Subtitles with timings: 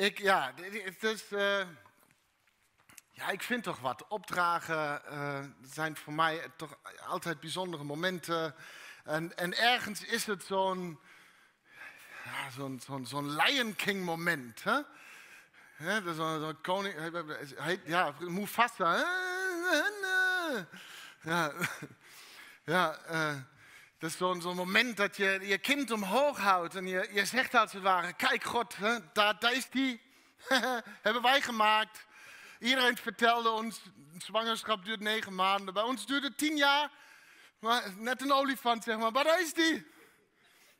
[0.00, 1.66] Ik, ja, het is, uh,
[3.10, 4.06] ja, ik vind toch wat.
[4.08, 8.54] Opdragen uh, zijn voor mij toch altijd bijzondere momenten.
[9.04, 11.00] En, en ergens is het zo'n
[12.24, 12.50] ja,
[13.02, 14.64] zo'n Lion King moment.
[14.64, 16.14] Hè?
[16.14, 16.94] Zo'n zo koning,
[17.84, 18.96] ja, Mufasa.
[21.22, 21.52] Ja,
[22.74, 23.36] ja uh,
[24.00, 27.72] dat is zo'n moment dat je je kind omhoog houdt en je, je zegt als
[27.72, 30.00] het ware, kijk God, hè, daar, daar is die,
[31.06, 32.06] hebben wij gemaakt.
[32.58, 33.80] Iedereen vertelde ons,
[34.18, 36.90] zwangerschap duurt negen maanden, bij ons duurt het tien jaar.
[37.58, 39.86] Maar, net een olifant zeg maar, maar daar is die.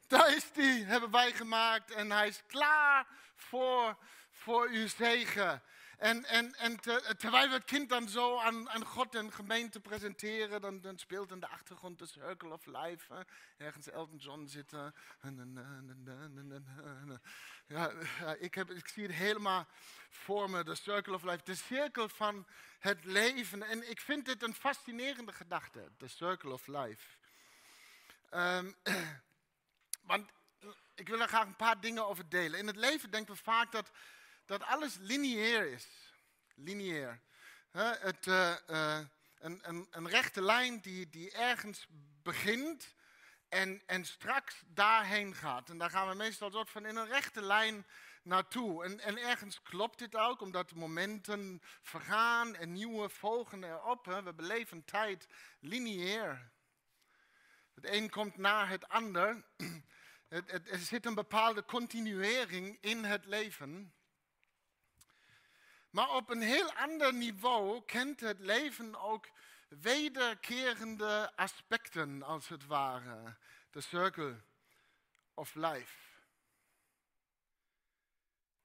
[0.06, 3.96] Daar is die, hebben wij gemaakt en hij is klaar voor,
[4.30, 5.62] voor uw zegen.
[6.00, 6.80] En, en, en
[7.16, 11.30] terwijl we het kind dan zo aan, aan God en gemeente presenteren, dan, dan speelt
[11.30, 13.26] in de achtergrond de Circle of Life.
[13.56, 14.94] Ergens Elton John zitten.
[17.66, 17.90] Ja,
[18.38, 19.66] ik, heb, ik zie het helemaal
[20.08, 21.44] voor me, de Circle of Life.
[21.44, 22.46] De cirkel van
[22.78, 23.62] het leven.
[23.62, 27.16] En ik vind dit een fascinerende gedachte, de Circle of Life.
[28.30, 28.74] Um,
[30.10, 30.30] want
[30.94, 32.58] ik wil er graag een paar dingen over delen.
[32.58, 33.90] In het leven denken we vaak dat
[34.50, 35.86] dat alles lineair is.
[36.54, 37.20] Lineair.
[37.70, 38.98] het, uh, uh,
[39.38, 41.86] een, een, een, rechte lijn die, die ergens
[42.22, 42.94] begint
[43.48, 45.68] en, en straks daarheen gaat.
[45.68, 47.86] En daar gaan we meestal soort van in een rechte lijn
[48.22, 48.84] naartoe.
[48.84, 54.06] En, en ergens klopt dit ook, omdat momenten vergaan en nieuwe volgen erop.
[54.06, 55.28] We beleven tijd
[55.60, 56.50] lineair.
[57.74, 59.44] Het een komt na het ander.
[60.28, 63.94] Er zit een bepaalde continuering in het leven.
[65.90, 69.28] Maar op een heel ander niveau kent het leven ook
[69.68, 73.36] wederkerende aspecten, als het ware.
[73.70, 74.40] De circle
[75.34, 76.08] of life.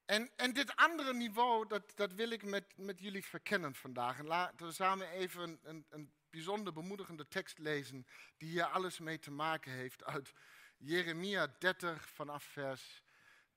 [0.05, 4.19] En, en dit andere niveau, dat, dat wil ik met, met jullie verkennen vandaag.
[4.19, 8.07] En laten we samen even een, een bijzonder bemoedigende tekst lezen,
[8.37, 10.33] die hier alles mee te maken heeft, uit
[10.77, 13.03] Jeremia 30 vanaf vers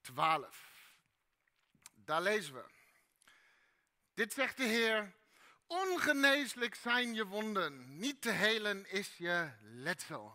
[0.00, 0.96] 12.
[1.94, 2.77] Daar lezen we.
[4.18, 5.12] Dit zegt de Heer,
[5.66, 10.34] ongeneeslijk zijn je wonden, niet te helen is je letsel.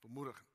[0.00, 0.48] Bemoedigend.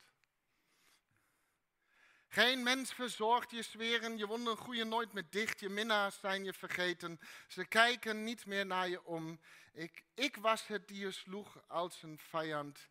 [2.28, 6.52] Geen mens verzorgt je zweren, je wonden groeien nooit meer dicht, je minnaars zijn je
[6.52, 7.20] vergeten.
[7.48, 9.40] Ze kijken niet meer naar je om.
[9.72, 12.88] Ik, ik was het die je sloeg als een vijand.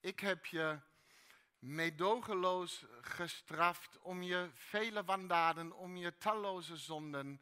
[0.00, 0.78] Ik heb je
[1.58, 7.40] meedogenloos gestraft om je vele wandaden, om je talloze zonden.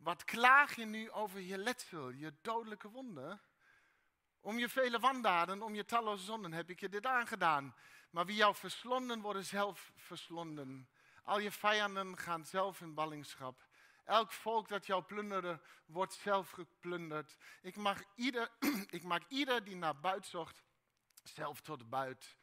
[0.00, 3.40] Wat klaag je nu over je letsel, je dodelijke wonden?
[4.40, 7.74] Om je vele wandaden, om je talloze zonden heb ik je dit aangedaan.
[8.10, 10.88] Maar wie jou verslonden, worden zelf verslonden.
[11.22, 13.68] Al je vijanden gaan zelf in ballingschap.
[14.04, 17.36] Elk volk dat jou plunderde, wordt zelf geplunderd.
[17.62, 18.50] Ik maak ieder,
[18.98, 20.62] ik maak ieder die naar buiten zocht,
[21.22, 22.36] zelf tot buit.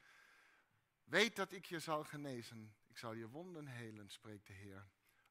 [1.04, 2.76] Weet dat ik je zal genezen.
[2.88, 4.88] Ik zal je wonden helen, spreekt de Heer.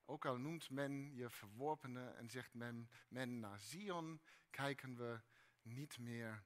[0.09, 5.21] Ook al noemt men je verworpene en zegt men, men naar Zion, kijken we
[5.63, 6.45] niet meer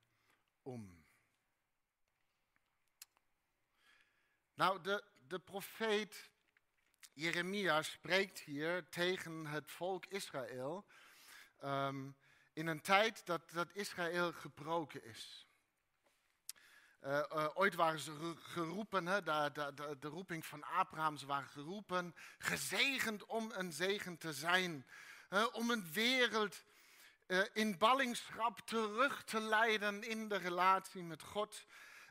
[0.62, 1.04] om.
[4.54, 6.30] Nou, de, de profeet
[7.12, 10.86] Jeremia spreekt hier tegen het volk Israël
[11.64, 12.16] um,
[12.52, 15.49] in een tijd dat, dat Israël gebroken is.
[17.06, 22.14] Uh, uh, ooit waren ze geroepen, hè, de, de, roeping van Abraham, ze waren geroepen,
[22.38, 24.86] gezegend om een zegen te zijn.
[25.30, 26.64] Uh, om een wereld
[27.52, 31.64] in ballingschap terug te leiden in de relatie met God.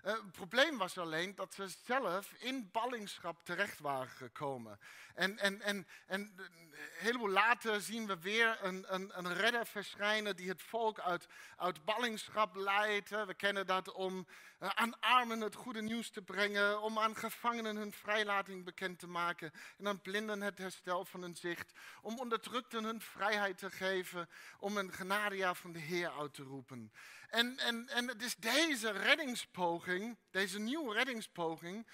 [0.06, 4.80] Uh, het probleem was alleen dat ze zelf in ballingschap terecht waren gekomen.
[5.16, 10.36] En, en, en, en een heleboel later zien we weer een, een, een redder verschijnen
[10.36, 11.28] die het volk uit,
[11.58, 13.09] uit ballingschap leidt.
[13.09, 14.28] We kennen dat om
[14.59, 19.08] uh, aan armen het goede nieuws te brengen, om aan gevangenen hun vrijlating bekend te
[19.08, 21.72] maken en aan blinden het herstel van hun zicht,
[22.02, 24.29] om onderdrukten hun vrijheid te geven,
[24.59, 26.91] om een genadejaar van de Heer uit te roepen.
[27.29, 31.87] En, en, en het is deze reddingspoging, deze nieuwe reddingspoging,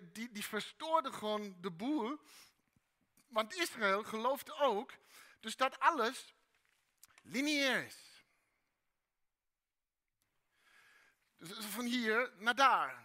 [0.00, 2.20] die, die verstoorde gewoon de boel.
[3.28, 4.92] Want Israël gelooft ook
[5.40, 6.34] dus dat alles
[7.22, 8.24] lineair is.
[11.36, 13.04] Dus van hier naar daar.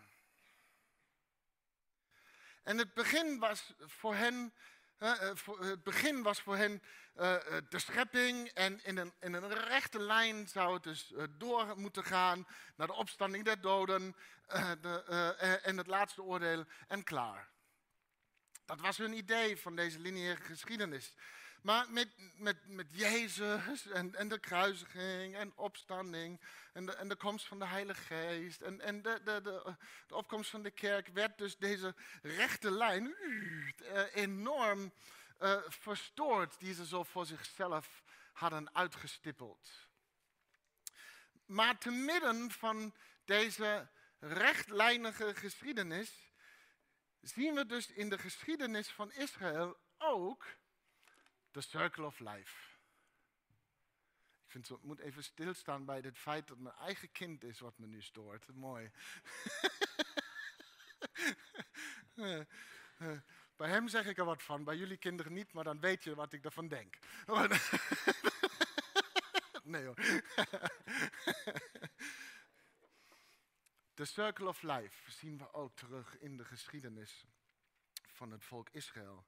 [2.63, 4.53] En het begin was voor hen
[5.01, 6.71] het begin was voor hen
[7.15, 7.35] uh,
[7.69, 12.93] de schepping en in een, rechte lijn zou het dus door moeten gaan naar de
[12.93, 14.15] opstanding der doden
[14.81, 17.49] de, en het laatste oordeel en klaar.
[18.65, 21.13] Dat was hun idee van deze lineaire geschiedenis.
[21.61, 26.41] Maar met, met, met Jezus en, en de kruisiging en opstanding
[26.73, 29.75] en de, en de komst van de Heilige Geest en, en de, de, de,
[30.15, 33.15] opkomst van de kerk werd dus deze rechte lijn
[33.81, 34.93] uh, enorm
[35.39, 38.03] uh, verstoord die ze zo voor zichzelf
[38.33, 39.69] hadden uitgestippeld.
[41.45, 46.33] Maar te midden van deze rechtlijnige geschiedenis
[47.21, 50.45] zien we dus in de geschiedenis van Israël ook
[51.51, 52.69] de circle of life.
[54.43, 57.77] Ik vind het moet even stilstaan bij het feit dat mijn eigen kind is wat
[57.77, 58.53] me nu stoort.
[58.53, 58.91] Mooi.
[63.55, 66.15] bij hem zeg ik er wat van, bij jullie kinderen niet, maar dan weet je
[66.15, 66.97] wat ik ervan denk.
[69.63, 69.95] nee hoor.
[73.93, 77.25] De circle of life zien we ook terug in de geschiedenis
[78.11, 79.25] van het volk Israël.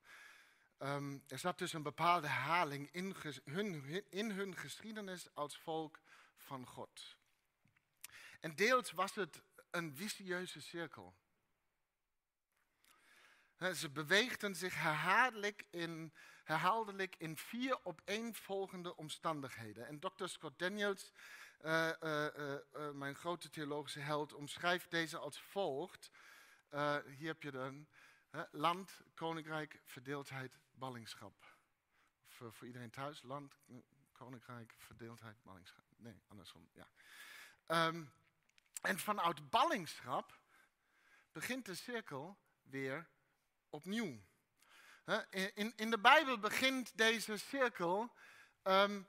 [0.79, 5.99] Um, er zat dus een bepaalde herhaling in hun, in hun geschiedenis als volk
[6.37, 7.17] van God.
[8.39, 9.41] En deels was het
[9.71, 11.15] een vicieuze cirkel.
[13.73, 19.87] Ze beweegden zich herhaaldelijk in, herhaaldelijk in vier opeenvolgende omstandigheden.
[19.87, 20.25] En Dr.
[20.25, 21.11] Scott Daniels,
[21.61, 26.11] uh, uh, uh, mijn grote theologische held, omschrijft deze als volgt.
[27.17, 27.87] hier heb je dan
[28.51, 31.45] land, koninkrijk, verdeeldheid, ballingschap.
[32.27, 33.55] Voor, voor iedereen thuis, land,
[34.11, 35.83] koninkrijk, verdeeldheid, ballingschap.
[35.97, 36.87] Nee, andersom, ja.
[37.87, 38.13] Um,
[38.81, 40.39] en vanuit ballingschap
[41.31, 43.09] begint de cirkel weer
[43.69, 44.23] opnieuw.
[45.29, 48.15] In, in de Bijbel begint deze cirkel,
[48.63, 49.07] um,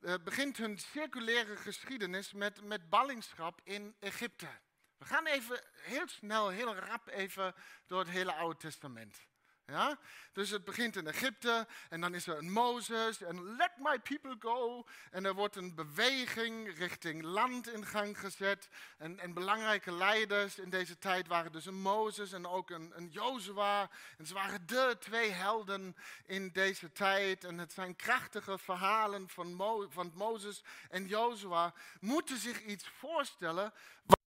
[0.00, 4.60] uh, begint hun circulaire geschiedenis met, met ballingschap in Egypte.
[4.96, 7.54] We gaan even heel snel, heel rap even
[7.86, 9.26] door het hele Oude Testament.
[9.70, 9.98] Ja?
[10.32, 14.36] Dus het begint in Egypte en dan is er een Mozes en let my people
[14.38, 14.86] go.
[15.10, 18.68] En er wordt een beweging richting land in gang gezet.
[18.98, 23.08] En, en belangrijke leiders in deze tijd waren dus een Mozes en ook een, een
[23.08, 23.90] Jozua.
[24.18, 27.44] En ze waren de twee helden in deze tijd.
[27.44, 31.74] En het zijn krachtige verhalen van, van Mozes en Jozua.
[32.00, 33.72] Moeten zich iets voorstellen
[34.02, 34.18] wat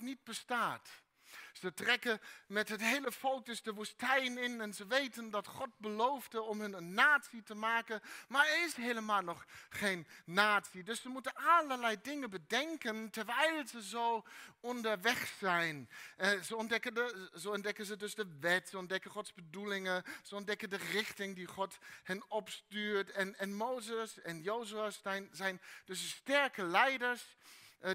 [0.00, 1.01] niet bestaat.
[1.52, 3.10] Ze trekken met het hele
[3.44, 7.54] dus de woestijn in en ze weten dat God beloofde om hun een natie te
[7.54, 8.00] maken.
[8.28, 10.82] Maar er is helemaal nog geen natie.
[10.82, 14.24] Dus ze moeten allerlei dingen bedenken terwijl ze zo
[14.60, 15.90] onderweg zijn.
[16.16, 20.34] Eh, ze, ontdekken de, zo ontdekken ze dus de wet, ze ontdekken Gods bedoelingen, ze
[20.34, 23.10] ontdekken de richting die God hen opstuurt.
[23.10, 27.36] En, en Mozes en Jozua zijn, zijn dus sterke leiders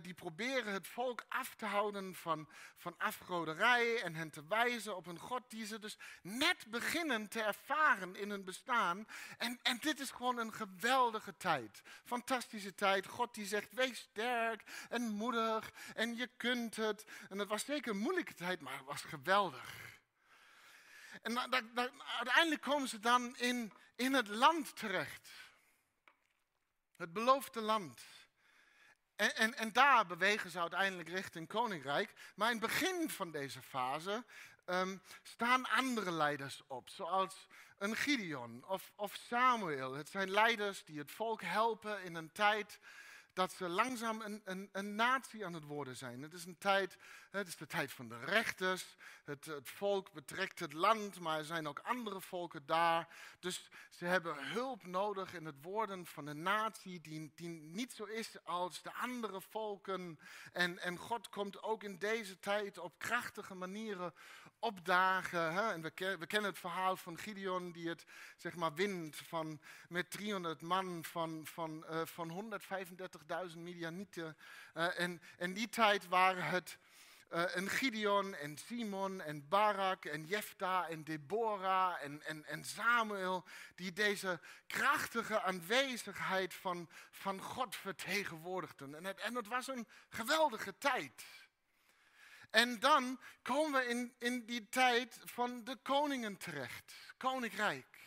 [0.01, 5.19] die proberen het volk af te houden van, van en hen te wijzen op een
[5.19, 9.07] God die ze dus net beginnen te ervaren in hun bestaan.
[9.37, 11.81] En, en dit is gewoon een geweldige tijd.
[12.03, 13.07] Fantastische tijd.
[13.07, 17.05] God die zegt, wees sterk en moedig en je kunt het.
[17.29, 19.99] En het was zeker een moeilijke tijd, maar het was geweldig.
[21.21, 21.39] En
[22.17, 25.29] uiteindelijk komen ze dan in, in het land terecht.
[26.95, 28.01] Het beloofde land.
[29.17, 32.13] En, en, en, daar bewegen ze uiteindelijk richting koninkrijk.
[32.35, 34.23] Maar in het begin van deze fase
[34.65, 37.47] um, staan andere leiders op, zoals
[37.77, 39.93] een Gideon of, of Samuel.
[39.93, 42.79] Het zijn leiders die het volk helpen in een tijd
[43.33, 46.21] dat ze langzaam een, een, een natie aan het worden zijn.
[46.21, 46.97] Het is, een tijd,
[47.37, 48.95] het is de tijd van de rechters.
[49.23, 53.07] Het, het volk betrekt het land, maar er zijn ook andere volken daar.
[53.39, 58.03] Dus ze hebben hulp nodig in het worden van een natie die, die niet zo
[58.03, 60.19] is als de andere volken.
[60.51, 64.13] En, en God komt ook in deze tijd op krachtige manieren
[64.59, 65.53] opdagen.
[65.53, 65.71] Hè?
[65.71, 68.05] En we, we, kennen het verhaal van Gideon die het
[68.37, 72.51] zeg maar wint van, met 300 man van, van, uh, van
[73.51, 74.37] 135.000 Midianieten.
[74.73, 76.77] Uh, en in die tijd waren het
[77.29, 83.45] uh, een Gideon en Simon en Barak en Jefta en Deborah en, en, en Samuel
[83.75, 88.95] die deze krachtige aanwezigheid van, van God vertegenwoordigden.
[88.95, 91.25] En het, en het was een geweldige tijd.
[92.49, 97.97] En dan komen we in, in die tijd van de koningen terecht, koninkrijk.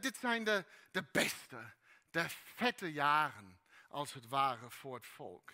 [0.00, 1.72] dit zijn de, de beste,
[2.10, 5.52] de vette jaren, als het ware, voor het volk.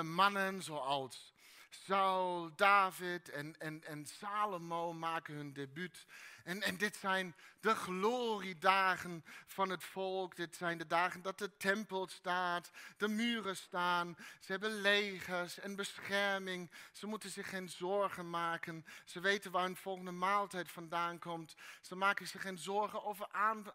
[0.00, 1.32] Mannen zoals
[1.70, 6.06] Saul, David en, en, en Salomo maken hun debuut.
[6.44, 10.36] En, en dit zijn de gloriedagen van het volk.
[10.36, 14.16] Dit zijn de dagen dat de tempel staat, de muren staan.
[14.40, 16.70] Ze hebben legers en bescherming.
[16.92, 18.86] Ze moeten zich geen zorgen maken.
[19.04, 21.54] Ze weten waar hun volgende maaltijd vandaan komt.
[21.80, 23.26] Ze maken zich geen zorgen over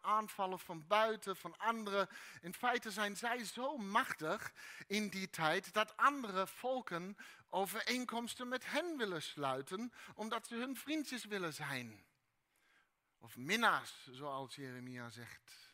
[0.02, 2.10] aanvallen van buiten, van anderen.
[2.42, 4.52] In feite zijn zij zo machtig
[4.88, 7.18] in die tijd dat andere volken
[7.50, 12.06] overeenkomsten met hen willen sluiten, omdat ze hun vriendjes willen zijn.
[13.18, 15.68] Of minnaars, zoals Jeremia zegt.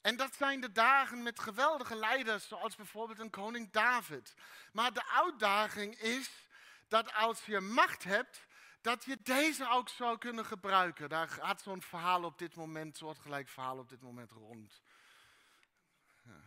[0.00, 4.34] En dat zijn de dagen met geweldige leiders, zoals bijvoorbeeld een koning David.
[4.72, 6.48] Maar de uitdaging is
[6.88, 8.46] dat als je macht hebt,
[8.80, 11.08] dat je deze ook zou kunnen gebruiken.
[11.08, 14.82] Daar gaat zo'n verhaal op dit moment, soortgelijk verhaal op dit moment rond.
[16.24, 16.40] Ja.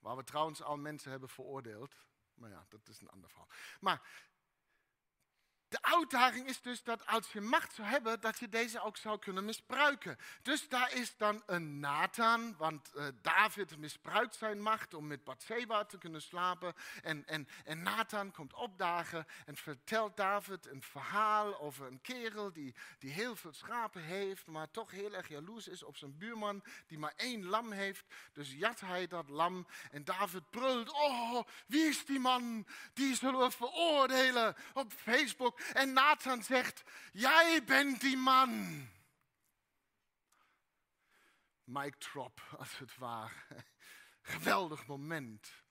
[0.00, 1.94] Waar we trouwens al mensen hebben veroordeeld.
[2.34, 3.48] Maar ja, dat is een ander verhaal.
[3.80, 4.00] Maar
[5.72, 9.18] de uitdaging is dus dat als je macht zou hebben, dat je deze ook zou
[9.18, 10.18] kunnen misbruiken.
[10.42, 15.84] Dus daar is dan een Nathan, want uh, David misbruikt zijn macht om met Bathsheba
[15.84, 16.74] te kunnen slapen.
[17.02, 22.74] En, en, en Nathan komt opdagen en vertelt David een verhaal over een kerel die,
[22.98, 26.98] die heel veel schapen heeft, maar toch heel erg jaloers is op zijn buurman die
[26.98, 28.04] maar één lam heeft.
[28.32, 32.66] Dus jat hij dat lam en David brult, oh, wie is die man?
[32.92, 35.60] Die zullen we veroordelen op Facebook.
[35.72, 38.88] En Nathan zegt, jij bent die man.
[41.64, 43.34] Mike drop, als het ware.
[44.22, 45.62] Geweldig moment.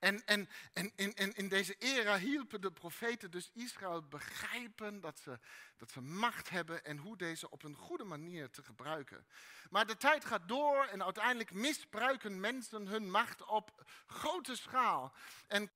[0.00, 5.38] En, en, en, en, in deze era hielpen de profeten dus Israël begrijpen dat ze,
[5.76, 9.26] dat ze macht hebben en hoe deze op een goede manier te gebruiken.
[9.70, 15.14] Maar de tijd gaat door en uiteindelijk misbruiken mensen hun macht op grote schaal.
[15.46, 15.70] En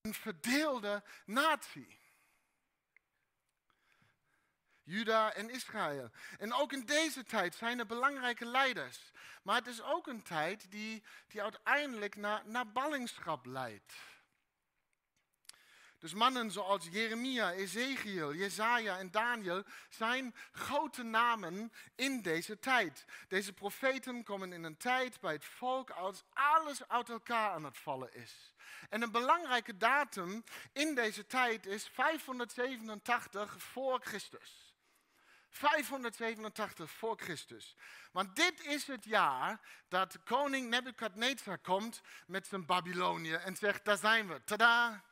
[0.00, 1.99] een verdeelde natie.
[4.90, 6.10] Juda en Israël.
[6.38, 8.98] En ook in deze tijd zijn er belangrijke leiders.
[9.42, 13.92] Maar het is ook een tijd die, die uiteindelijk naar, naar ballingschap leidt.
[15.98, 23.04] Dus mannen zoals Jeremia, Ezekiel, Jezaja en Daniel zijn grote namen in deze tijd.
[23.28, 27.78] Deze profeten komen in een tijd bij het volk als alles uit elkaar aan het
[27.78, 28.54] vallen is.
[28.88, 34.69] En een belangrijke datum in deze tijd is 587 voor Christus.
[35.50, 37.76] 587 voor Christus.
[38.12, 43.96] Want dit is het jaar dat koning Nebukadnezar komt met zijn Babylonië en zegt, daar
[43.96, 45.04] zijn we, tada.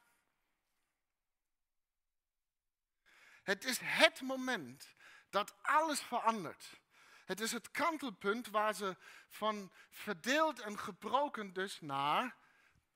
[3.43, 4.95] Het is het moment
[5.31, 6.81] dat alles verandert.
[7.25, 8.97] Het is het kantelpunt waar ze
[9.29, 12.37] van verdeeld en gebroken dus naar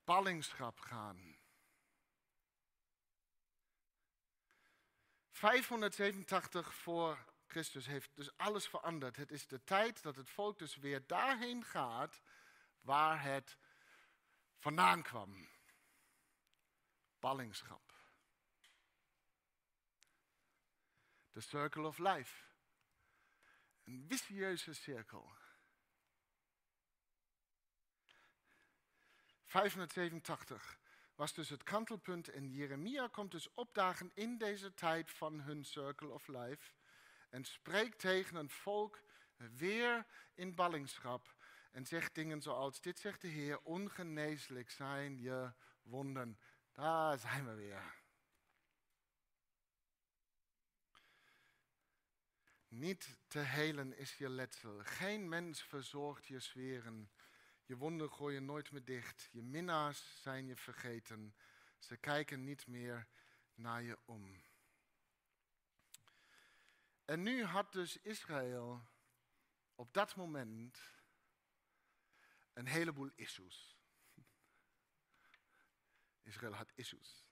[0.05, 1.41] ballingschap gaan.
[5.31, 9.17] 587 voor Christus heeft dus alles veranderd.
[9.17, 12.23] Het is de tijd dat het volk dus weer daarheen gaat
[12.81, 13.59] waar het
[14.59, 15.49] vandaan kwam.
[17.19, 17.95] Ballingschap.
[21.33, 22.45] De circle of life.
[23.85, 25.33] Een vicieuze cirkel.
[29.45, 30.79] 587
[31.15, 36.09] was dus het kantelpunt en Jeremia komt dus opdagen in deze tijd van hun circle
[36.09, 36.73] of life
[37.33, 39.03] en spreekt tegen een volk
[39.37, 41.37] weer in ballingschap
[41.71, 46.39] en zegt dingen zoals, dit zegt de Heer, ongeneeslijk zijn je wonden.
[46.73, 48.01] Daar zijn we weer.
[52.69, 54.79] Niet te helen is je letsel.
[54.83, 57.11] Geen mens verzorgt je zweren.
[57.65, 59.29] Je wonden gooien nooit meer dicht.
[59.31, 61.35] Je minnaars zijn je vergeten.
[61.79, 63.07] Ze kijken niet meer
[63.55, 64.43] naar je om.
[67.13, 68.89] En nu had dus Israël
[69.75, 70.79] op dat moment
[72.53, 73.77] een heleboel issues.
[76.31, 77.25] Israël had issues.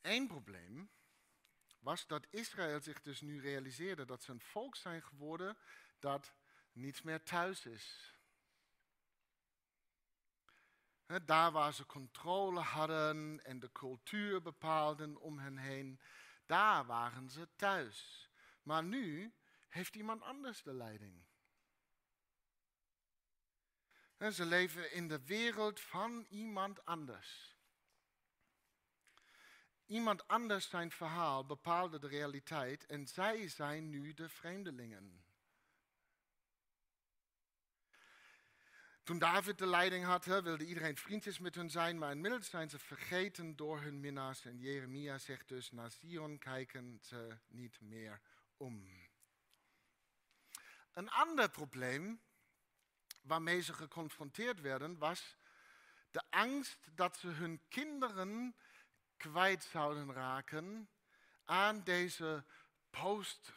[0.00, 0.90] Eén probleem
[1.78, 5.56] was dat Israël zich dus nu realiseerde dat ze een volk zijn geworden
[5.98, 6.34] dat
[6.72, 8.16] niet meer thuis is.
[11.24, 16.00] Daar waar ze controle hadden en de cultuur bepaalden om hen heen,
[16.52, 18.30] daar waren ze thuis.
[18.62, 19.34] Maar nu
[19.68, 21.24] heeft iemand anders de leiding.
[24.32, 27.56] Ze leven in de wereld van iemand anders.
[29.86, 35.21] Iemand anders zijn verhaal bepaalde de realiteit en zij zijn nu de vreemdelingen.
[39.02, 42.78] Toen David de leiding had, wilde iedereen vriendjes met hun zijn, maar inmiddels zijn ze
[42.78, 44.44] vergeten door hun minnaars.
[44.44, 48.20] En Jeremia zegt dus, naar Sion kijken ze niet meer
[48.56, 48.88] om.
[50.92, 52.20] Een ander probleem
[53.22, 55.36] waarmee ze geconfronteerd werden was
[56.10, 58.56] de angst dat ze hun kinderen
[59.16, 60.88] kwijt zouden raken
[61.44, 62.44] aan deze
[62.90, 63.52] post-587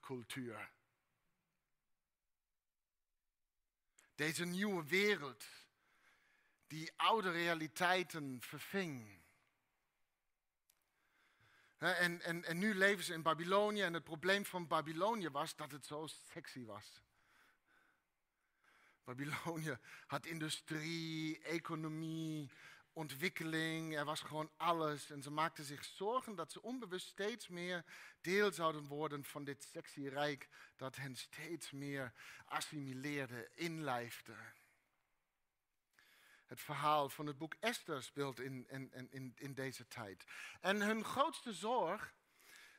[0.00, 0.70] cultuur.
[4.18, 5.44] Deze nieuwe wereld
[6.66, 9.22] die oude realiteiten verving.
[11.76, 15.70] En, en, en nu leven ze in Babylonië en het probleem van Babylonië was dat
[15.70, 17.02] het zo sexy was.
[19.04, 22.50] Babylonië had industrie, economie,
[22.98, 25.10] ontwikkeling, er was gewoon alles.
[25.10, 27.84] En ze maakten zich zorgen dat ze onbewust steeds meer
[28.20, 32.12] deel zouden worden van dit sexy rijk dat hen steeds meer
[32.44, 34.36] assimileerde, inlijfde.
[36.46, 40.24] Het verhaal van het boek Esther speelt in, in, in, in deze tijd.
[40.60, 42.14] En hun grootste zorg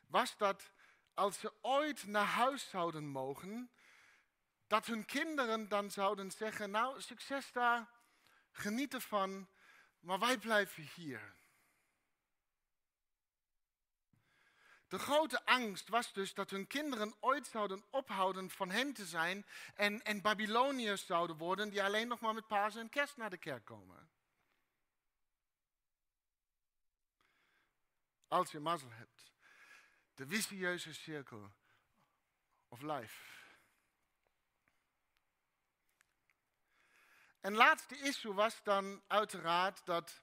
[0.08, 0.72] was dat
[1.14, 3.72] als ze ooit naar huis zouden mogen,
[4.68, 7.90] dat hun kinderen dan zouden zeggen, nou succes daar,
[8.52, 9.48] geniet ervan,
[10.00, 11.38] maar wij blijven hier.
[14.88, 19.46] De grote angst was dus dat hun kinderen ooit zouden ophouden van hen te zijn
[19.76, 23.38] en, en Babyloniërs zouden worden die alleen nog maar met Pasen en Kerst naar de
[23.38, 24.10] kerk komen.
[28.28, 29.32] Als je mazzel hebt.
[30.16, 31.54] De vicieuze cirkel
[32.68, 33.39] of life.
[37.42, 40.22] En laatste issue was dan uiteraard dat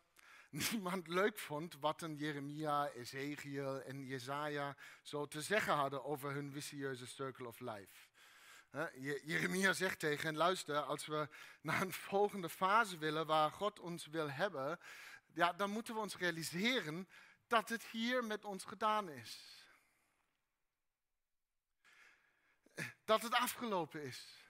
[0.70, 6.52] niemand leuk vond wat een Jeremia, Ezekiel en Jezaja zo te zeggen hadden over hun
[6.52, 8.08] vicieuze circle of life.
[9.24, 11.28] Jeremia zegt tegen hen, luister, als we
[11.60, 14.78] naar een volgende fase willen waar God ons wil hebben,
[15.34, 17.08] ja, dan moeten we ons realiseren
[17.46, 19.64] dat het hier met ons gedaan is.
[23.04, 24.44] Dat het afgelopen is.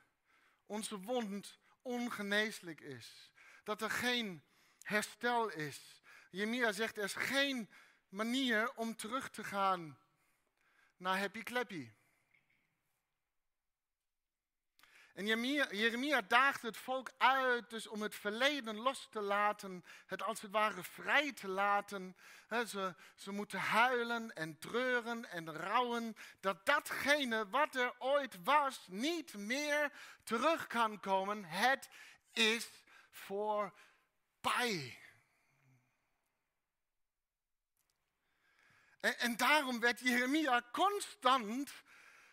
[0.66, 3.31] Onze wond ongeneeslijk is.
[3.64, 4.43] Dat er geen
[4.83, 6.02] herstel is.
[6.31, 7.71] Jeremia zegt er is geen
[8.09, 9.99] manier om terug te gaan
[10.97, 11.90] naar happy clappy.
[15.16, 20.22] En Jeremia, Jeremia daagde het volk uit dus om het verleden los te laten, het
[20.22, 22.16] als het ware vrij te laten.
[22.66, 29.35] ze, ze moeten huilen en treuren en rouwen dat datgene wat er ooit was niet
[29.35, 31.44] meer terug kan komen.
[31.44, 31.88] Het
[32.33, 32.68] is
[33.11, 34.98] voorbij.
[39.00, 41.72] En, en daarom werd Jeremia constant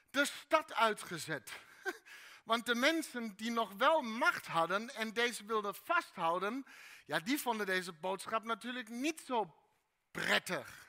[0.09, 1.51] de stad uitgezet.
[2.43, 6.65] Want de mensen die nog wel macht hadden en deze wilden vasthouden,
[7.05, 9.55] ja, die vonden deze boodschap natuurlijk niet zo
[10.11, 10.83] prettig.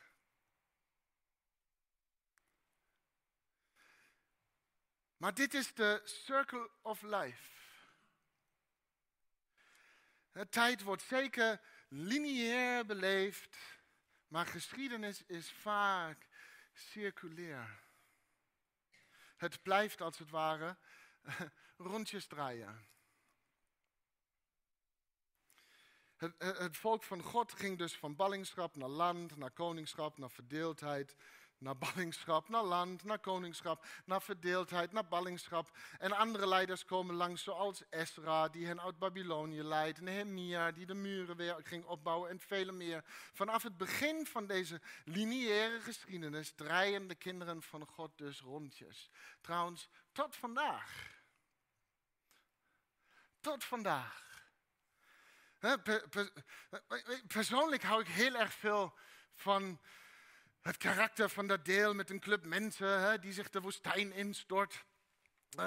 [5.17, 7.53] Maar dit is de circle of life.
[10.51, 13.57] Tijd wordt zeker lineair beleefd,
[14.29, 16.29] maar geschiedenis is vaak
[16.73, 17.83] circulair.
[19.37, 20.77] Het blijft als het ware
[21.77, 22.87] rondjes draaien.
[26.17, 31.17] Het, het, volk van God ging dus van ballingschap naar land, naar koningschap, naar verdeeldheid,
[31.59, 35.77] naar ballingschap, naar land, naar koningschap, naar verdeeldheid, naar ballingschap.
[35.99, 40.95] En andere leiders komen langs, zoals Esra, die hen uit Babylonië leidt, Nehemia, die de
[40.95, 43.05] muren weer ging opbouwen en vele meer.
[43.33, 49.11] Vanaf het begin van deze lineaire geschiedenis draaien de kinderen van God dus rondjes.
[49.41, 51.13] Trouwens, tot vandaag.
[53.41, 54.23] Tot vandaag.
[57.27, 58.95] persoonlijk hou ik heel erg veel
[59.35, 59.81] van
[60.65, 64.85] het karakter van dat deel met een club mensen die zich de woestijn instort.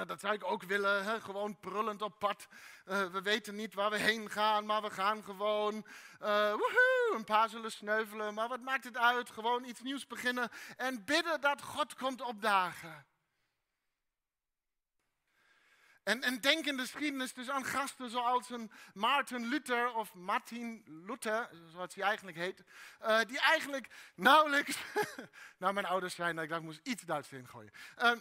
[0.06, 2.48] dat zou ik ook willen, gewoon prullend op pad.
[2.84, 5.74] Eh, we weten niet waar we heen gaan, maar we gaan gewoon.
[6.22, 9.30] Uh, woehoe, een paar zullen sneuvelen, maar wat maakt het uit?
[9.30, 13.06] Gewoon iets nieuws beginnen en bidden dat God komt opdagen.
[16.08, 20.84] En, en denk in de geschiedenis dus aan gasten zoals een Maarten Luther of Martin
[20.86, 22.62] Luther, zoals hij eigenlijk heet.
[23.02, 24.78] Uh, die eigenlijk nauwelijks,
[25.58, 27.72] nou mijn ouders zijn, ik dacht ik moest iets Duits ingooien.
[28.02, 28.12] Uh,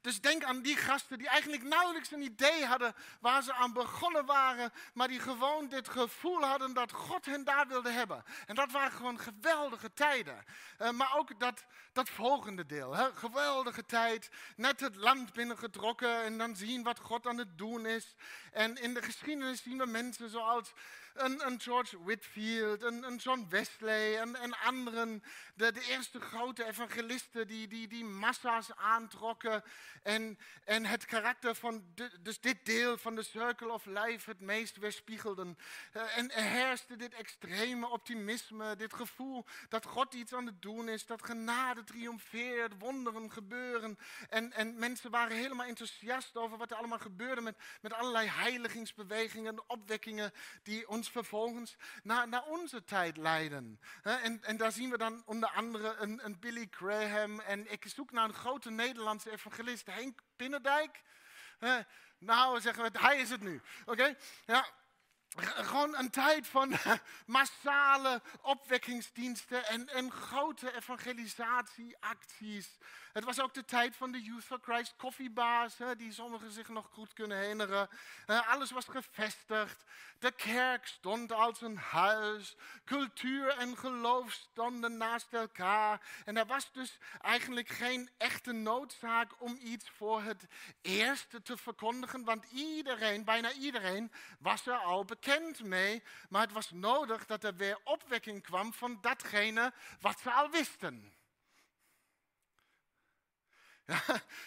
[0.00, 4.26] Dus denk aan die gasten die eigenlijk nauwelijks een idee hadden waar ze aan begonnen
[4.26, 8.24] waren, maar die gewoon dit gevoel hadden dat God hen daar wilde hebben.
[8.46, 10.44] En dat waren gewoon geweldige tijden.
[10.78, 13.12] Uh, maar ook dat, dat volgende deel, hè?
[13.12, 18.14] geweldige tijd, net het land binnengetrokken en dan zien wat God aan het doen is.
[18.52, 20.72] En in de geschiedenis zien we mensen zoals
[21.14, 25.22] een, een George Whitfield, een, een John Wesley en, en anderen.
[25.54, 29.53] De, de, eerste grote evangelisten die, die, die massa's aantrokken.
[30.02, 31.84] En, en het karakter van
[32.20, 35.58] dus dit deel van de Circle of Life het meest weerspiegelden.
[35.96, 40.88] Uh, en er heerste dit extreme optimisme, dit gevoel dat God iets aan het doen
[40.88, 43.98] is, dat genade triomfeert, wonderen gebeuren.
[44.28, 49.68] En, en mensen waren helemaal enthousiast over wat er allemaal gebeurde met, met allerlei heiligingsbewegingen,
[49.70, 53.80] opwekkingen die ons vervolgens naar, naar onze tijd leiden.
[54.02, 57.40] En, en daar zien we dan onder andere een, een Billy Graham.
[57.40, 61.02] En ik zoek naar een grote Nederlandse evangelist, Henk Pinnendijk.
[62.18, 63.62] Nou, zeggen we, hij is het nu.
[63.84, 64.16] Oké?
[64.46, 64.66] Ja,
[65.38, 66.76] gewoon een tijd van
[67.26, 72.78] massale opwekkingsdiensten en, en grote evangelisatieacties.
[73.14, 76.88] Het was ook de tijd van de Youth for Christ koffiebars, die sommigen zich nog
[76.92, 77.88] goed kunnen herinneren.
[78.26, 79.84] Alles was gevestigd.
[80.18, 82.56] De kerk stond als een huis.
[82.84, 86.00] Cultuur en geloof stonden naast elkaar.
[86.24, 90.46] En er was dus eigenlijk geen echte noodzaak om iets voor het
[90.82, 96.02] eerste te verkondigen, want iedereen, bijna iedereen, was er al bekend mee.
[96.28, 101.12] Maar het was nodig dat er weer opwekking kwam van datgene wat ze al wisten.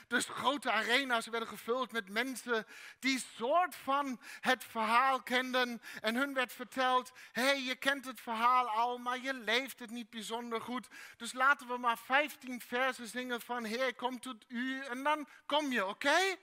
[0.07, 2.65] Dus grote arena's werden gevuld met mensen
[2.99, 5.81] die soort van het verhaal kenden.
[6.01, 9.89] En hun werd verteld, hé, hey, je kent het verhaal al, maar je leeft het
[9.89, 10.87] niet bijzonder goed.
[11.17, 14.81] Dus laten we maar 15 versen zingen van, Heer, kom tot u.
[14.81, 16.35] En dan kom je, oké?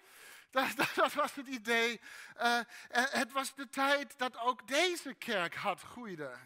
[0.50, 2.00] Dat, dat, was het idee.
[2.36, 6.36] Uh, het was de tijd dat ook deze kerk had groeide.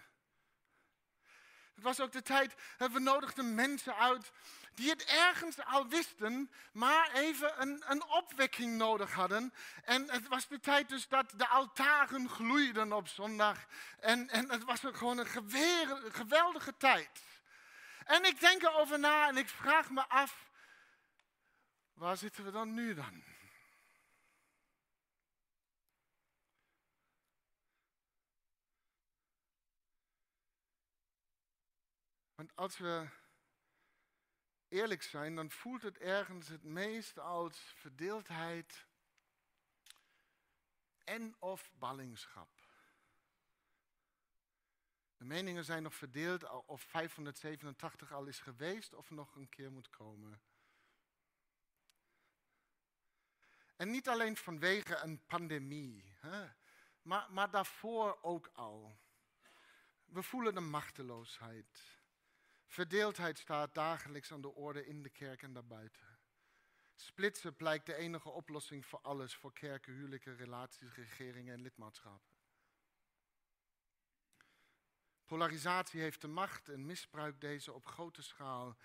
[1.79, 4.33] Het was ook de tijd, we nodigden mensen uit
[4.75, 9.53] die het ergens al wisten, maar even een, een opwekking nodig hadden.
[9.85, 13.67] En het was de tijd dus dat de altaren gloeiden op zondag.
[14.01, 15.27] En, en het was gewoon een
[16.13, 17.23] geweldige tijd.
[18.05, 20.51] En ik denk erover na en ik vraag me af,
[21.93, 23.23] waar zitten we dan nu dan?
[32.55, 33.09] Als we
[34.69, 38.87] eerlijk zijn, dan voelt het ergens het meest als verdeeldheid
[41.05, 42.59] en of ballingschap.
[45.17, 49.91] De meningen zijn nog verdeeld of 587 al is geweest of nog een keer moet
[49.91, 50.41] komen.
[53.77, 56.49] En niet alleen vanwege een pandemie, hè,
[57.03, 58.99] maar, maar daarvoor ook al.
[60.05, 61.98] We voelen de machteloosheid.
[62.69, 66.19] Verdeeldheid staat dagelijks aan de orde in de kerk en daarbuiten.
[66.95, 72.37] Splitsen blijkt de enige oplossing voor alles, voor kerken, huwelijken, relaties, regeringen en lidmaatschappen.
[75.25, 78.77] Polarisatie heeft de macht en misbruikt deze op grote schaal.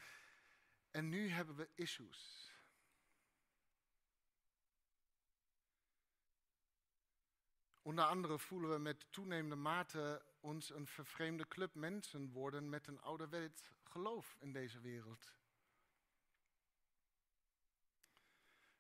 [0.92, 2.52] En nu hebben we issues.
[7.82, 13.02] Onder andere voelen we met toenemende mate ons een vervreemde club mensen worden met een
[13.02, 15.34] ouderwets geloof in deze wereld.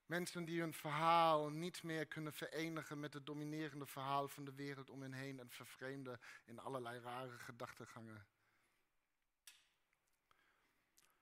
[0.06, 4.89] Mensen die hun verhaal niet meer kunnen verenigen met het dominerende verhaal van de wereld
[4.89, 8.28] om hen heen en vervreemden in allerlei rare gedachtegangen.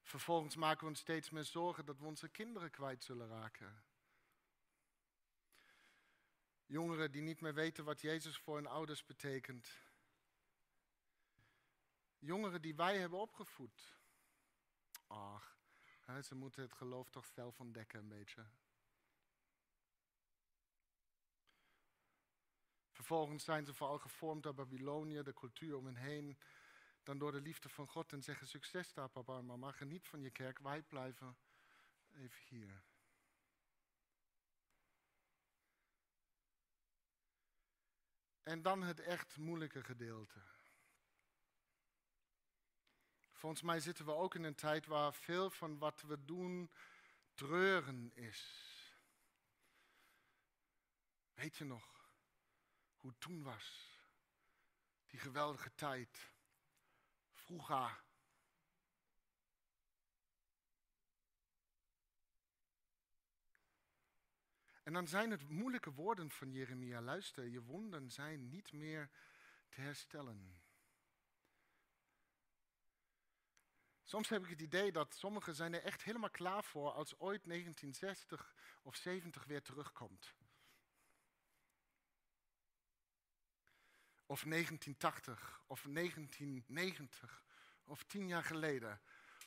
[0.02, 3.84] Vervolgens maken we ons steeds meer zorgen dat we onze kinderen kwijt zullen raken.
[6.66, 9.90] Jongeren die niet meer weten wat Jezus voor hun ouders betekent.
[12.22, 13.98] Jongeren die wij hebben opgevoed.
[15.08, 15.58] Ach,
[16.24, 18.46] ze moeten het geloof toch zelf ontdekken een beetje.
[22.92, 26.38] Vervolgens zijn ze vooral gevormd door Babylonië, de cultuur om hen heen.
[27.04, 29.72] Dan door de liefde van God en zeggen succes daar papa en mama.
[29.72, 31.38] Geniet van je kerk, wij blijven
[32.14, 32.84] even hier.
[38.44, 40.40] En dan het echt moeilijke gedeelte.
[43.42, 46.72] Volgens mij zitten we ook in een tijd waar veel van wat we doen
[47.34, 48.70] treuren is.
[51.34, 52.14] Weet je nog
[52.98, 53.98] hoe het toen was?
[55.08, 56.34] Die geweldige tijd.
[57.34, 58.04] Vroeger.
[64.84, 67.02] En dan zijn het moeilijke woorden van Jeremia.
[67.02, 69.10] Luister, je wonden zijn niet meer
[69.70, 70.61] te herstellen.
[74.12, 77.44] Soms heb ik het idee dat sommigen zijn er echt helemaal klaar voor als ooit
[77.44, 80.34] 1960 of 70 weer terugkomt.
[84.26, 87.44] Of 1980 of 1990
[87.84, 89.02] of tien jaar geleden.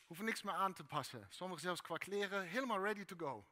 [0.06, 1.26] Hoeven niks meer aan te passen.
[1.28, 3.46] Sommigen zelfs qua kleren helemaal ready to go.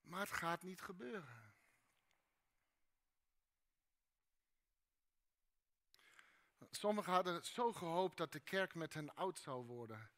[0.00, 1.43] Maar het gaat niet gebeuren.
[6.74, 10.10] Sommigen hadden zo gehoopt dat de kerk met hen oud zou worden.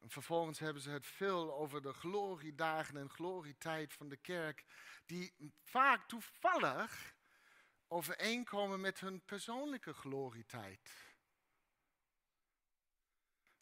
[0.00, 4.64] En vervolgens hebben ze het veel over de gloriedagen en glorietijd van de kerk,
[5.06, 7.14] die vaak toevallig
[7.88, 11.14] overeenkomen met hun persoonlijke glorietijd.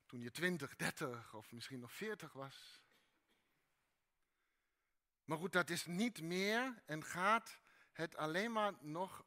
[0.06, 2.82] Toen je 20, 30 of misschien nog 40 was.
[5.24, 7.60] Maar goed, dat is niet meer en gaat
[7.92, 9.24] het alleen maar nog,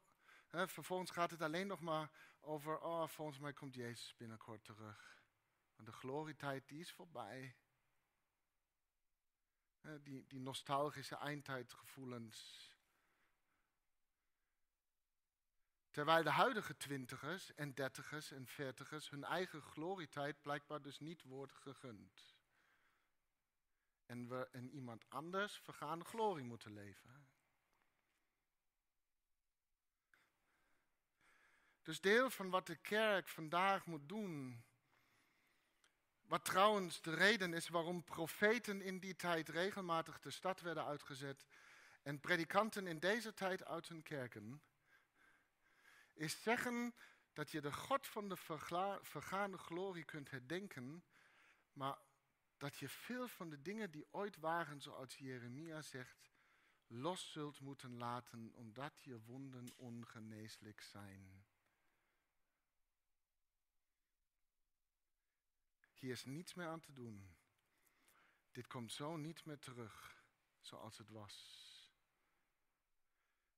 [0.50, 5.22] vervolgens gaat het alleen nog maar over, oh, volgens mij komt Jezus binnenkort terug.
[5.74, 7.56] Want de glorietijd, die is voorbij.
[10.02, 12.70] Die, die nostalgische eindtijdgevoelens.
[15.90, 21.52] Terwijl de huidige twintigers en dertigers en veertigers hun eigen glorietijd blijkbaar dus niet wordt
[21.52, 22.38] gegund
[24.08, 27.27] en we in iemand anders vergaande glorie moeten leven.
[31.88, 34.64] Dus deel van wat de kerk vandaag moet doen,
[36.22, 41.46] wat trouwens de reden is waarom profeten in die tijd regelmatig de stad werden uitgezet
[42.02, 44.62] en predikanten in deze tijd uit hun kerken,
[46.14, 46.94] is zeggen
[47.32, 48.36] dat je de God van de
[49.02, 51.04] vergaande glorie kunt herdenken,
[51.72, 51.98] maar
[52.56, 56.30] dat je veel van de dingen die ooit waren, zoals Jeremia zegt,
[56.86, 61.47] los zult moeten laten, omdat je wonden ongeneeslijk zijn.
[65.98, 67.36] Hier is niets meer aan te doen.
[68.50, 70.24] Dit komt zo niet meer terug
[70.60, 71.66] zoals het was.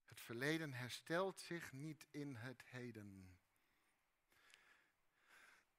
[0.05, 3.39] Het verleden herstelt zich niet in het heden.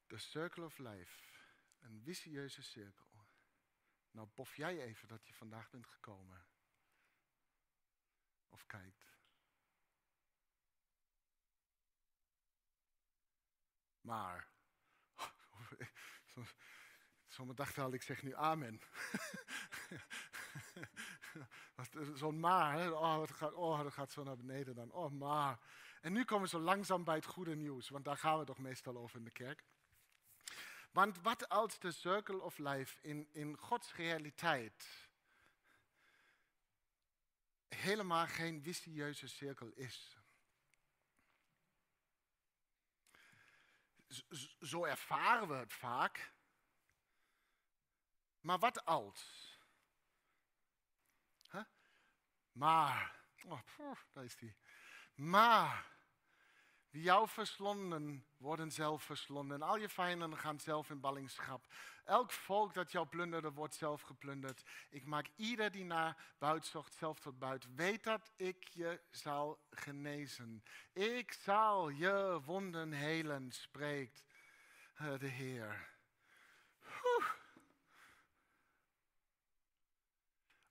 [0.08, 1.28] The circle of life,
[1.80, 3.28] een vicieuze cirkel.
[4.12, 6.46] Nou, bof jij even dat je vandaag bent gekomen.
[8.50, 9.18] Of kijkt.
[14.02, 14.51] Maar.
[17.28, 18.82] Sommigen dachten al, ik zeg nu amen.
[22.14, 22.92] Zo'n maar?
[22.92, 24.92] Oh, dat gaat, oh, dat gaat zo naar beneden dan.
[24.92, 25.60] Oh, maar.
[26.02, 28.58] En nu komen we zo langzaam bij het goede nieuws, want daar gaan we toch
[28.58, 29.64] meestal over in de kerk.
[30.92, 35.10] Want wat als de circle of life in, in Gods realiteit
[37.68, 40.21] helemaal geen vicieuze cirkel is?
[44.60, 46.34] Zo ervaren we het vaak.
[48.40, 49.50] Maar wat als?
[51.50, 51.64] Huh?
[52.52, 53.62] Maar, oh,
[54.14, 54.58] daar is die.
[55.16, 55.92] Maar
[56.92, 59.62] wie jou verslonden, worden zelf verslonden.
[59.62, 61.68] Al je vijanden gaan zelf in ballingschap.
[62.04, 64.64] Elk volk dat jou plunderde, wordt zelf geplunderd.
[64.90, 67.76] Ik maak ieder die naar buit zocht, zelf tot buit.
[67.76, 70.64] Weet dat ik je zal genezen.
[70.94, 74.24] Ik zal je wonden helen, spreekt
[74.94, 75.90] eh, de Heer.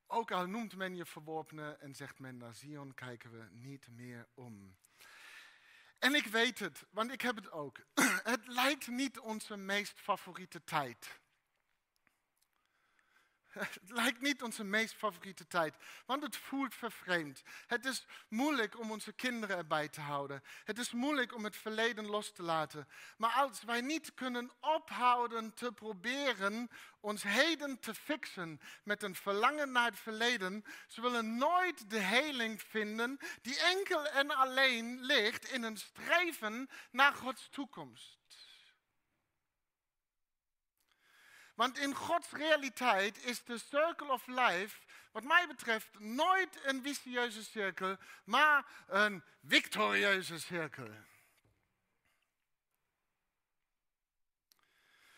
[0.06, 4.28] Ook al noemt men je verworpene en zegt men naar Zion kijken we niet meer
[4.34, 4.76] om.
[6.00, 7.78] En ik weet het, want ik heb het ook.
[8.32, 11.19] Het lijkt niet onze meest favoriete tijd.
[13.50, 15.74] Het lijkt niet onze meest favoriete tijd,
[16.06, 17.42] want het voelt vervreemd.
[17.66, 20.42] Het is moeilijk om onze kinderen erbij te houden.
[20.64, 22.88] Het is moeilijk om het verleden los te laten.
[23.16, 29.72] Maar als wij niet kunnen ophouden te proberen ons heden te fixen met een verlangen
[29.72, 35.76] naar het verleden, zullen nooit de heling vinden die enkel en alleen ligt in een
[35.76, 38.18] streven naar Gods toekomst.
[41.60, 44.76] Want in Gods realiteit is de circle of life,
[45.12, 50.88] wat mij betreft, nooit een vicieuze cirkel, maar een victorieuze cirkel.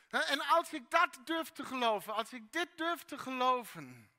[0.08, 4.10] En als ik dat durf te geloven, als ik dit durf te geloven,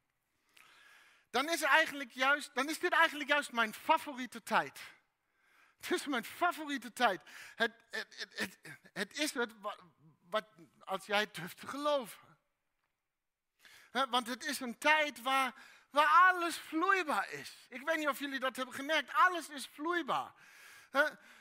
[1.29, 4.79] dan is, eigenlijk juist, dan is dit eigenlijk juist mijn favoriete tijd.
[5.79, 7.21] Het is mijn favoriete tijd.
[7.55, 8.59] Het, het, het,
[8.93, 9.53] het is het
[10.79, 12.37] als jij durft te geloven.
[14.09, 15.53] want het is een tijd waar,
[15.89, 17.67] waar alles vloeibaar is.
[17.69, 19.13] Ik weet niet of jullie dat hebben gemerkt.
[19.13, 20.33] Alles is vloeibaar.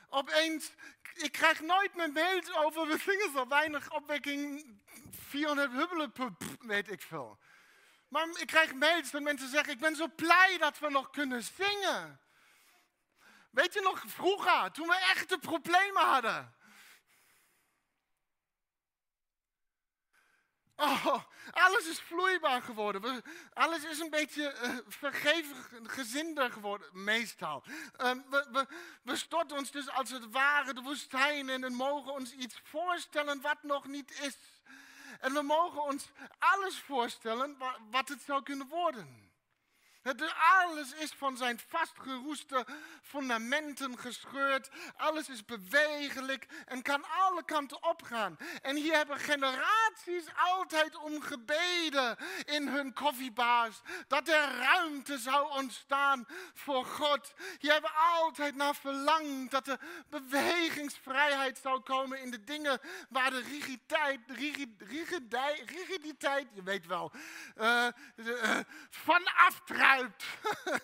[0.09, 0.71] opeens,
[1.13, 4.65] ik krijg nooit meer mails over, we zingen zo weinig opwekking,
[5.11, 6.13] 400 hubbelen,
[6.59, 7.39] weet ik veel.
[8.07, 11.43] Maar ik krijg mails dat mensen zeggen, ik ben zo blij dat we nog kunnen
[11.43, 12.19] zingen.
[13.51, 16.52] Weet je nog vroeger, toen we echte problemen hadden?
[20.75, 23.23] Oh, alles is vloeibaar geworden.
[23.53, 27.63] alles is een beetje uh, vergeviger, geworden, meestal.
[27.97, 28.67] Ehm, we, we,
[29.01, 33.41] we storten ons dus als het ware de woestijn in en mogen ons iets voorstellen
[33.41, 34.37] wat nog niet is.
[35.19, 36.09] En we mogen ons
[36.39, 37.57] alles voorstellen
[37.91, 39.22] wat het zou kunnen worden.
[40.03, 42.65] Het, alles is van zijn vastgeroeste
[43.01, 44.69] fundamenten gescheurd.
[44.97, 48.37] Alles is bewegelijk en kan alle kanten opgaan.
[48.61, 53.81] En hier hebben generaties altijd om gebeden in hun koffiebars.
[54.07, 57.33] Dat er ruimte zou ontstaan voor God.
[57.59, 63.41] Hier hebben altijd naar verlangd dat er bewegingsvrijheid zou komen in de dingen waar de
[63.41, 67.11] rigiditeit, rigiditeit, rigiditeit je weet wel,
[67.57, 69.21] uh, uh, van
[69.93, 70.11] out.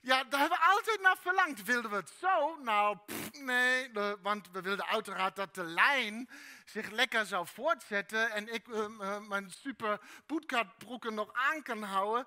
[0.00, 1.64] ja, daar hebben we altijd naar verlangd.
[1.64, 2.56] Wilden we het zo?
[2.62, 2.98] Nou,
[3.32, 3.90] nee,
[4.22, 6.28] want we wilden uiteraard dat de lijn
[6.64, 12.26] zich lekker zou voortzetten en ik uh, mijn super bootcutbroeken nog aan kan houden.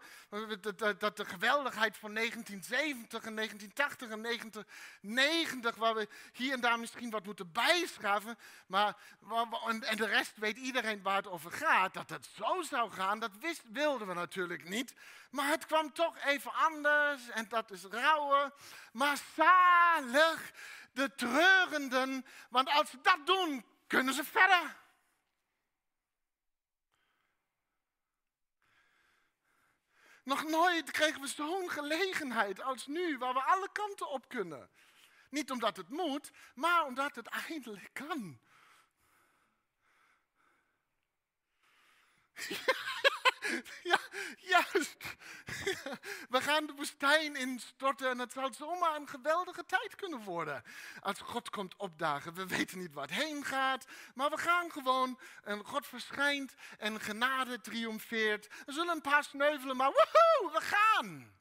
[1.00, 7.10] Dat, de geweldigheid van 1970 en 1980 en 1990, waar we hier en daar misschien
[7.10, 8.38] wat moeten bijschaven,
[8.68, 8.96] maar,
[9.80, 13.32] en de rest weet iedereen waar het over gaat, dat het zo zou gaan, dat
[13.72, 14.94] wilden we natuurlijk niet.
[15.32, 18.54] Maar het kwam toch even anders en dat is rouwen.
[18.92, 20.52] Maar zalig
[20.94, 24.76] de treurenden, want als ze dat doen, kunnen ze verder.
[30.24, 34.70] Nog nooit kregen we zo'n gelegenheid als nu, waar we alle kanten op kunnen.
[35.30, 38.40] Niet omdat het moet, maar omdat het eindelijk kan.
[43.84, 44.00] Ja,
[44.38, 44.98] juist.
[46.30, 50.64] We gaan de woestijn instorten en het zal zomaar een geweldige tijd kunnen worden.
[51.00, 52.34] Als God komt opdagen.
[52.34, 55.20] We weten niet waar het heen gaat, maar we gaan gewoon.
[55.44, 58.48] En God verschijnt en genade triomfeert.
[58.66, 61.36] Er zullen een paar sneuvelen, maar woehoe, we gaan.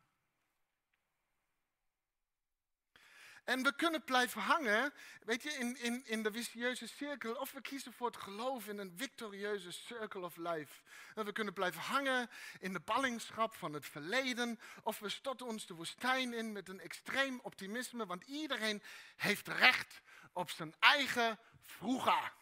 [3.47, 4.93] En we kunnen blijven hangen,
[5.25, 7.35] weet je, in, in, in de vicieuze cirkel.
[7.35, 10.81] Of we kiezen voor het geloof in een victorieuze circle of life.
[11.15, 12.31] En we kunnen blijven hangen
[12.61, 14.61] in de ballingschap van het verleden.
[14.83, 18.07] Of we storten ons de woestijn in met een extreem optimisme.
[18.07, 18.83] Want iedereen
[19.17, 20.01] heeft recht
[20.33, 22.33] op zijn eigen vroeger.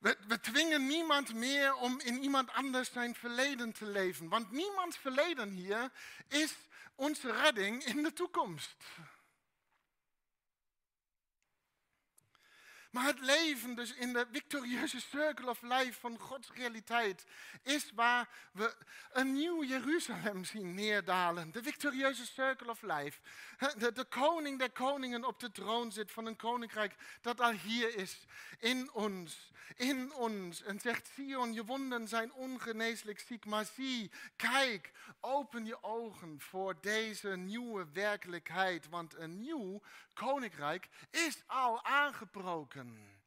[0.00, 4.28] We, we, dwingen niemand meer om in iemand anders zijn verleden te leven.
[4.28, 5.90] Want niemands verleden hier
[6.28, 6.54] is
[6.94, 8.76] onze redding in de toekomst.
[12.90, 17.24] Maar het leven dus in de victorieuze circle of life van Gods realiteit
[17.62, 18.74] is waar we
[19.12, 21.52] een nieuw Jeruzalem zien neerdalen.
[21.52, 23.18] De victorieuze circle of life.
[23.78, 27.96] De, de koning der koningen op de troon zit van een koninkrijk dat al hier
[27.96, 28.26] is.
[28.58, 30.62] In ons, in ons.
[30.62, 33.44] En zegt Sion, je wonden zijn ongeneeslijk ziek.
[33.44, 38.88] Maar zie, kijk, open je ogen voor deze nieuwe werkelijkheid.
[38.88, 39.80] Want een nieuw
[40.26, 43.18] koninkrijk is al aangebroken.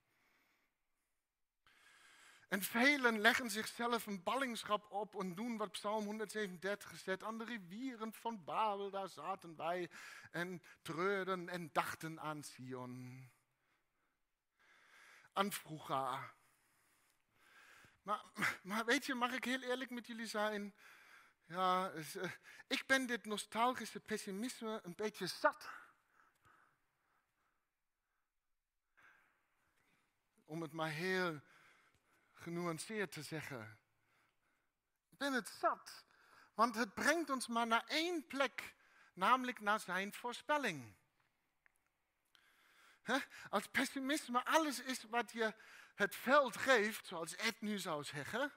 [2.48, 7.24] En velen leggen zichzelf een ballingschap op en doen wat Psalm 137 zegt.
[7.24, 9.90] Aan de rivieren van Babel, daar zaten wij
[10.32, 13.32] en treurden en dachten aan Sion.
[15.34, 16.34] Aan vroeger.
[18.02, 18.24] Maar,
[18.64, 20.76] maar weet je, mag ik heel eerlijk met jullie zijn?
[21.46, 22.32] Ja, eh,
[22.68, 25.83] ik ben dit nostalgische pessimisme een beetje zat.
[30.54, 31.42] Om het maar heel
[32.34, 33.78] genuanceerd te zeggen.
[35.10, 36.06] Ik ben het zat,
[36.54, 38.76] want het brengt ons maar naar één plek,
[39.14, 40.96] namelijk naar zijn voorspelling.
[43.50, 45.54] Als pessimisme alles is wat je
[45.96, 48.52] het veld geeft, zoals Ed nu zou zeggen,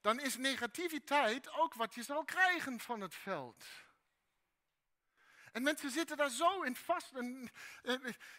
[0.00, 3.64] dan is negativiteit ook wat je zal krijgen van het veld.
[5.52, 7.12] En mensen zitten daar zo in vast.
[7.14, 7.50] En,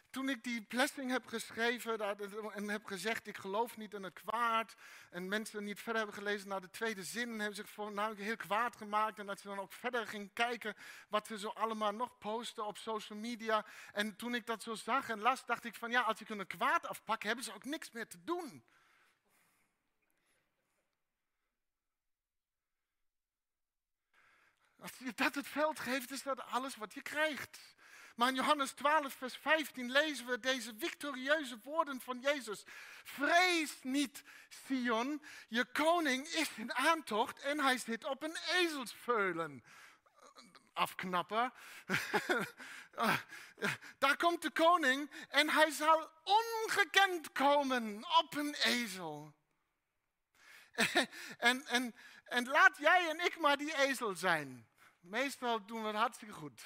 [0.09, 2.19] toen ik die blessing heb geschreven
[2.53, 4.75] en heb gezegd, ik geloof niet in het kwaad.
[5.09, 8.35] En mensen niet verder hebben gelezen naar de tweede zin, hebben zich voor nou heel
[8.35, 9.19] kwaad gemaakt.
[9.19, 10.75] En dat ze dan ook verder ging kijken
[11.09, 13.65] wat ze zo allemaal nog posten op social media.
[13.93, 16.47] En toen ik dat zo zag en las, dacht ik van ja, als ik hun
[16.47, 18.63] kwaad afpak, hebben ze ook niks meer te doen.
[24.81, 27.59] Als je dat het veld geeft, is dat alles wat je krijgt.
[28.15, 32.63] Maar in Johannes 12, vers 15 lezen we deze victorieuze woorden van Jezus.
[33.03, 34.23] Vrees niet,
[34.65, 39.63] Sion, je koning is in aantocht en hij zit op een ezelsveulen.
[40.73, 41.53] Afknappen.
[43.97, 49.33] Daar komt de koning en hij zal ongekend komen op een ezel.
[51.37, 54.68] En, en, en laat jij en ik maar die ezel zijn.
[55.09, 56.61] Meestal doen we het hartstikke goed.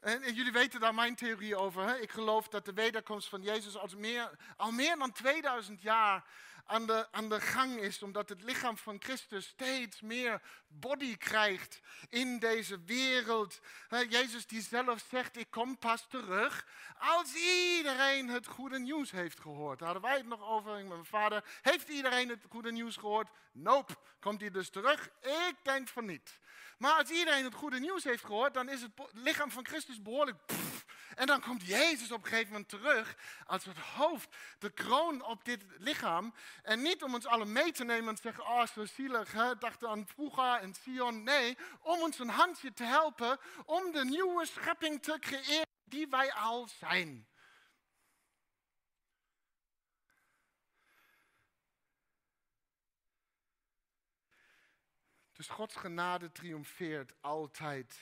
[0.00, 1.82] En, jullie weten daar mijn theorie over.
[1.82, 1.96] Hè?
[1.98, 6.24] Ik geloof dat de wederkomst van Jezus al meer, al meer dan 2000 jaar
[6.66, 11.80] aan de, aan de gang is, omdat het lichaam van Christus steeds meer body krijgt
[12.08, 13.60] in deze wereld.
[14.08, 16.66] Jezus die zelf zegt, ik kom pas terug
[16.98, 19.80] als iedereen het goede nieuws heeft gehoord.
[19.80, 21.44] Hadden wij het nog over mijn vader.
[21.62, 23.28] Heeft iedereen het goede nieuws gehoord?
[23.52, 23.96] Nope.
[24.20, 25.10] Komt hij dus terug?
[25.20, 26.38] Ik denk van niet.
[26.78, 30.36] Maar als iedereen het goede nieuws heeft gehoord, dan is het lichaam van Christus behoorlijk.
[31.14, 35.44] En dan komt Jezus op een gegeven moment terug als het hoofd, de kroon op
[35.44, 36.34] dit lichaam.
[36.62, 39.58] En niet om ons allen mee te nemen en te zeggen, oh zo zielig, hè?
[39.58, 41.22] dacht aan vroeger en Sion.
[41.22, 46.32] Nee, om ons een handje te helpen om de nieuwe schepping te creëren die wij
[46.32, 47.28] al zijn.
[55.32, 57.98] Dus Gods genade triomfeert altijd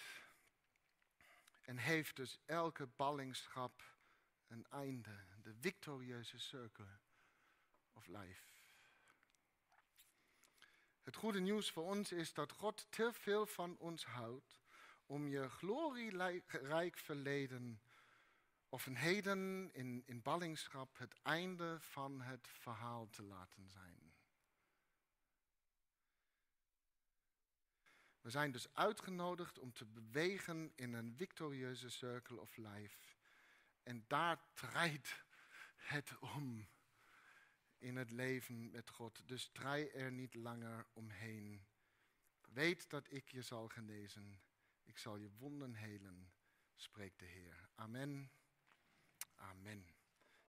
[1.62, 3.82] en heeft dus elke ballingschap
[4.46, 5.24] een einde.
[5.42, 6.86] De victorieuze cirkel
[7.92, 8.50] of life.
[11.02, 14.60] Het goede nieuws voor ons is dat God te veel van ons houdt
[15.06, 17.82] om je glorierijk verleden
[18.68, 24.01] of een heden in, in ballingschap het einde van het verhaal te laten zijn.
[28.22, 32.98] We zijn dus uitgenodigd om te bewegen in een victorieuze circle of life.
[33.82, 35.24] En daar draait
[35.76, 36.68] het om
[37.78, 39.28] in het leven met God.
[39.28, 41.64] Dus draai er niet langer omheen.
[42.48, 44.40] Weet dat ik je zal genezen.
[44.82, 46.32] Ik zal je wonden helen,
[46.76, 47.68] spreekt de Heer.
[47.74, 48.30] Amen.
[49.36, 50.01] Amen.